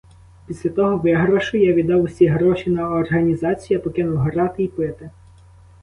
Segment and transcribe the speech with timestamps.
[0.47, 5.09] Після того виграшу я віддав усі гроші на організацію, я покинув грати й пити.